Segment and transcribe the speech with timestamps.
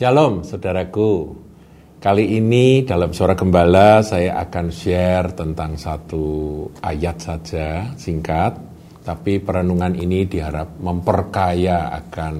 [0.00, 1.36] Shalom saudaraku.
[2.00, 8.56] Kali ini dalam suara gembala saya akan share tentang satu ayat saja singkat.
[9.04, 12.34] Tapi perenungan ini diharap memperkaya akan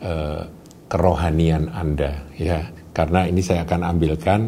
[0.00, 0.42] eh,
[0.88, 2.64] kerohanian Anda ya.
[2.96, 4.40] Karena ini saya akan ambilkan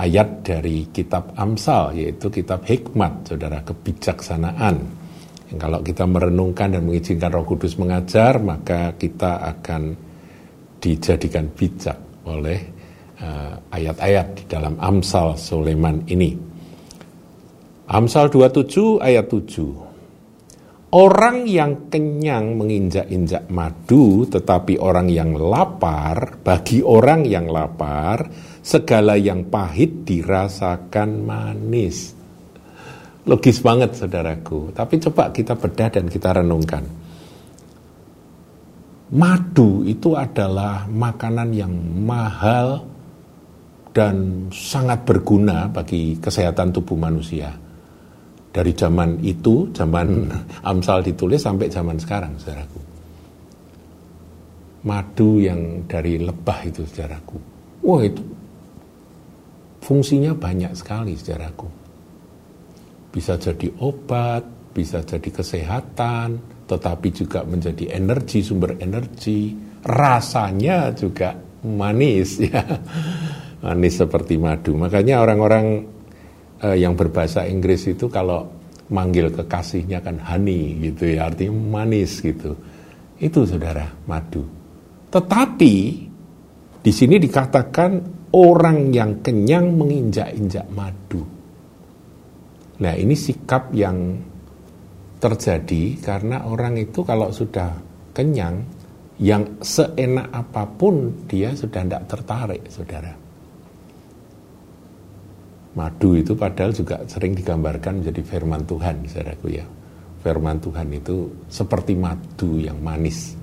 [0.00, 4.80] ayat dari kitab Amsal yaitu kitab hikmat saudara kebijaksanaan.
[5.52, 10.05] Yang kalau kita merenungkan dan mengizinkan Roh Kudus mengajar maka kita akan
[10.86, 11.98] dijadikan bijak
[12.30, 12.62] oleh
[13.18, 16.30] uh, ayat-ayat di dalam Amsal Sulaiman ini.
[17.90, 20.94] Amsal 27 ayat 7.
[20.94, 28.30] Orang yang kenyang menginjak-injak madu, tetapi orang yang lapar, bagi orang yang lapar,
[28.62, 32.14] segala yang pahit dirasakan manis.
[33.26, 37.05] Logis banget saudaraku, tapi coba kita bedah dan kita renungkan
[39.12, 41.70] madu itu adalah makanan yang
[42.02, 42.82] mahal
[43.94, 47.54] dan sangat berguna bagi kesehatan tubuh manusia.
[48.50, 50.32] Dari zaman itu, zaman
[50.70, 52.80] Amsal ditulis sampai zaman sekarang, saudaraku.
[54.86, 57.36] Madu yang dari lebah itu, saudaraku.
[57.84, 58.24] Wah itu
[59.84, 61.68] fungsinya banyak sekali, saudaraku.
[63.12, 64.44] Bisa jadi obat,
[64.76, 69.54] bisa jadi kesehatan, tetapi juga menjadi energi, sumber energi.
[69.86, 72.62] Rasanya juga manis ya.
[73.62, 74.74] Manis seperti madu.
[74.74, 75.66] Makanya orang-orang
[76.62, 78.50] eh, yang berbahasa Inggris itu kalau
[78.90, 82.54] manggil kekasihnya kan honey gitu ya, artinya manis gitu.
[83.16, 84.42] Itu saudara, madu.
[85.10, 85.74] Tetapi
[86.82, 87.90] di sini dikatakan
[88.34, 91.22] orang yang kenyang menginjak-injak madu.
[92.76, 94.20] Nah, ini sikap yang
[95.16, 97.72] terjadi karena orang itu kalau sudah
[98.12, 98.64] kenyang,
[99.16, 103.12] yang seenak apa pun dia sudah tidak tertarik, saudara.
[105.76, 109.64] Madu itu padahal juga sering digambarkan menjadi firman Tuhan, saudaraku ya.
[110.24, 113.36] Firman Tuhan itu seperti madu yang manis.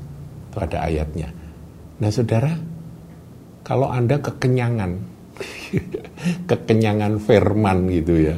[0.50, 1.30] Itu ada ayatnya.
[2.02, 2.54] Nah saudara,
[3.62, 4.92] kalau Anda kekenyangan,
[6.50, 8.38] kekenyangan firman gitu ya,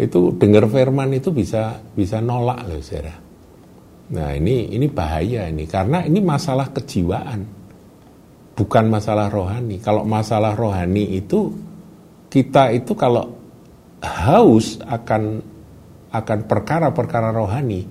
[0.00, 3.14] itu dengar firman itu bisa bisa nolak loh saudara.
[4.10, 7.44] Nah ini ini bahaya ini karena ini masalah kejiwaan,
[8.56, 9.76] bukan masalah rohani.
[9.78, 11.52] Kalau masalah rohani itu
[12.32, 13.28] kita itu kalau
[14.00, 15.44] haus akan
[16.10, 17.84] akan perkara-perkara rohani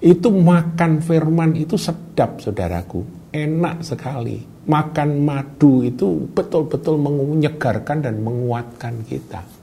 [0.00, 3.04] itu makan firman itu sedap saudaraku,
[3.36, 4.48] enak sekali.
[4.64, 9.59] Makan madu itu betul-betul menyegarkan dan menguatkan kita.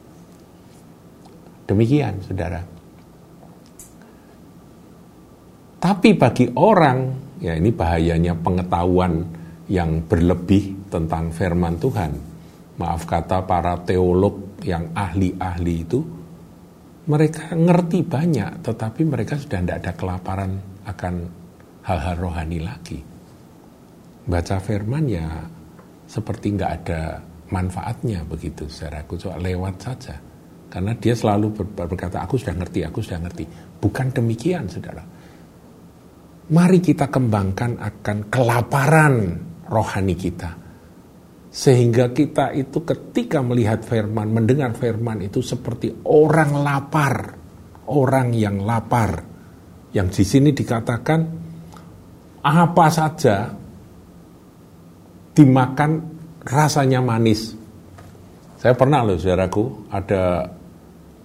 [1.68, 2.64] Demikian, saudara.
[5.78, 7.00] Tapi bagi orang,
[7.44, 9.28] ya ini bahayanya pengetahuan
[9.68, 12.12] yang berlebih tentang firman Tuhan.
[12.80, 16.00] Maaf kata para teolog yang ahli-ahli itu,
[17.08, 20.52] mereka ngerti banyak, tetapi mereka sudah tidak ada kelaparan
[20.88, 21.14] akan
[21.88, 23.00] hal-hal rohani lagi.
[24.28, 25.24] Baca firman ya
[26.08, 30.16] seperti nggak ada manfaatnya begitu secara aku coba lewat saja.
[30.68, 33.44] Karena dia selalu berkata, aku sudah ngerti, aku sudah ngerti.
[33.80, 35.04] Bukan demikian, saudara.
[36.48, 39.16] Mari kita kembangkan akan kelaparan
[39.68, 40.52] rohani kita.
[41.48, 47.16] Sehingga kita itu ketika melihat firman, mendengar firman itu seperti orang lapar.
[47.88, 49.24] Orang yang lapar.
[49.96, 51.20] Yang di sini dikatakan,
[52.44, 53.48] apa saja
[55.32, 55.92] dimakan
[56.44, 57.56] rasanya manis.
[58.60, 60.57] Saya pernah loh saudaraku, ada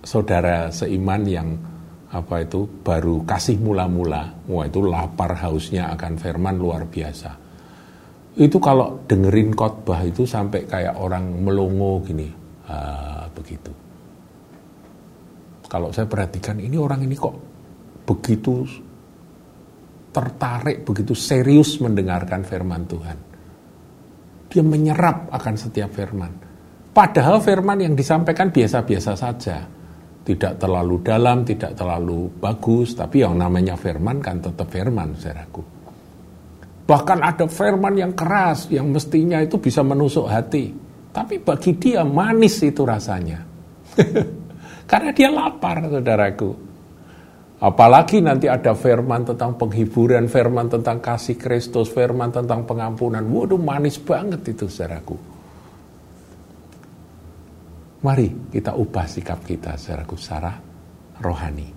[0.03, 1.49] saudara seiman yang
[2.13, 7.31] apa itu baru kasih mula-mula, wah itu lapar hausnya akan firman luar biasa.
[8.37, 12.29] Itu kalau dengerin khotbah itu sampai kayak orang melongo gini,
[12.69, 13.73] ah, begitu.
[15.73, 17.37] Kalau saya perhatikan ini orang ini kok
[18.05, 18.61] begitu
[20.13, 23.19] tertarik, begitu serius mendengarkan firman Tuhan.
[24.53, 26.33] Dia menyerap akan setiap firman.
[26.93, 29.65] Padahal firman yang disampaikan biasa-biasa saja
[30.23, 35.63] tidak terlalu dalam, tidak terlalu bagus, tapi yang namanya firman kan tetap firman, saudaraku.
[36.87, 40.71] Bahkan ada firman yang keras, yang mestinya itu bisa menusuk hati.
[41.13, 43.43] Tapi bagi dia manis itu rasanya.
[44.91, 46.51] Karena dia lapar, saudaraku.
[47.63, 53.23] Apalagi nanti ada firman tentang penghiburan, firman tentang kasih Kristus, firman tentang pengampunan.
[53.23, 55.32] Waduh manis banget itu, saudaraku.
[58.03, 60.53] Mari kita ubah sikap kita secara secara
[61.23, 61.71] rohani.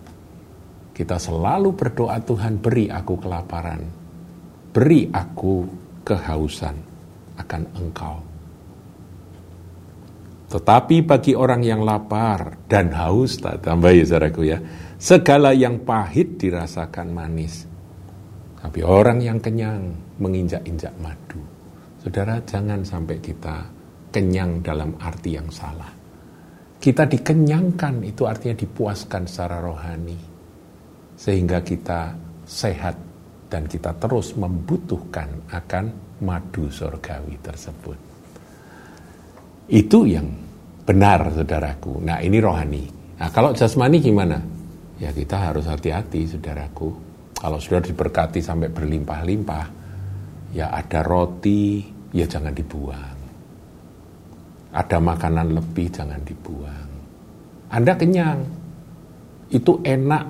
[0.90, 3.82] Kita selalu berdoa Tuhan beri aku kelaparan.
[4.74, 5.56] Beri aku
[6.02, 6.98] kehausan.
[7.36, 8.16] akan engkau.
[10.48, 14.64] Tetapi bagi orang yang lapar dan haus, tak tambah ya saudaraku ya,
[14.96, 17.68] segala yang pahit dirasakan manis.
[18.64, 21.44] Tapi orang yang kenyang menginjak-injak madu.
[22.00, 23.68] Saudara, jangan sampai kita
[24.16, 26.05] kenyang dalam arti yang salah.
[26.86, 30.22] Kita dikenyangkan, itu artinya dipuaskan secara rohani.
[31.18, 32.14] Sehingga kita
[32.46, 32.94] sehat
[33.50, 35.86] dan kita terus membutuhkan akan
[36.22, 37.98] madu surgawi tersebut.
[39.66, 40.30] Itu yang
[40.86, 42.06] benar, saudaraku.
[42.06, 42.86] Nah, ini rohani.
[43.18, 44.38] Nah, kalau jasmani gimana?
[45.02, 46.94] Ya, kita harus hati-hati, saudaraku.
[47.34, 49.66] Kalau sudah diberkati sampai berlimpah-limpah,
[50.54, 51.82] ya ada roti,
[52.14, 53.15] ya jangan dibuang.
[54.76, 56.90] Ada makanan lebih, jangan dibuang.
[57.72, 58.44] Anda kenyang,
[59.48, 60.24] itu enak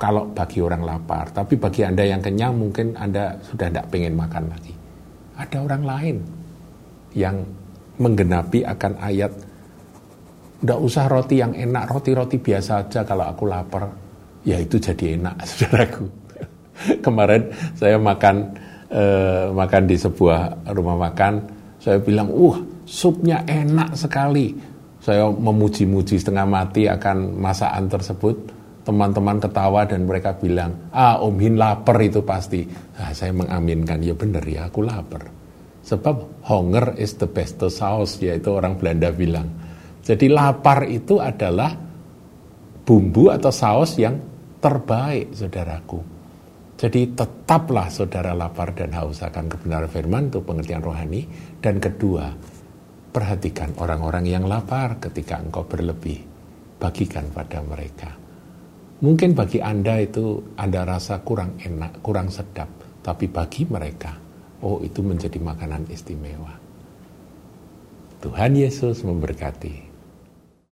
[0.00, 1.28] kalau bagi orang lapar.
[1.28, 4.72] Tapi bagi Anda yang kenyang, mungkin Anda sudah tidak pengen makan lagi.
[5.36, 6.16] Ada orang lain
[7.12, 7.36] yang
[8.00, 9.32] menggenapi akan ayat
[10.56, 13.92] Tidak usah roti yang enak, roti-roti biasa aja kalau aku lapar.
[14.40, 16.08] Ya itu jadi enak, saudaraku.
[17.04, 18.56] Kemarin saya makan
[18.88, 21.44] eh, makan di sebuah rumah makan,
[21.76, 22.56] saya bilang, uh
[22.86, 24.54] supnya enak sekali.
[25.02, 28.36] Saya memuji-muji setengah mati akan masakan tersebut.
[28.86, 32.62] Teman-teman ketawa dan mereka bilang, ah Om Hin lapar itu pasti.
[32.70, 35.26] Nah, saya mengaminkan, ya benar ya aku lapar.
[35.82, 39.50] Sebab hunger is the best sauce, yaitu orang Belanda bilang.
[40.06, 41.74] Jadi lapar itu adalah
[42.86, 44.14] bumbu atau saus yang
[44.62, 45.98] terbaik, saudaraku.
[46.78, 51.26] Jadi tetaplah saudara lapar dan haus akan kebenaran firman itu pengertian rohani.
[51.58, 52.30] Dan kedua,
[53.16, 56.20] perhatikan orang-orang yang lapar ketika engkau berlebih.
[56.76, 58.12] Bagikan pada mereka.
[59.00, 62.68] Mungkin bagi Anda itu Anda rasa kurang enak, kurang sedap.
[63.00, 64.12] Tapi bagi mereka,
[64.60, 66.52] oh itu menjadi makanan istimewa.
[68.20, 69.85] Tuhan Yesus memberkati.